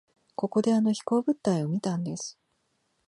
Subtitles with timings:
[0.35, 2.39] ここであの飛行物体を見たんです。